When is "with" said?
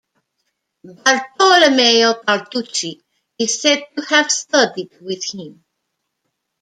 4.99-5.23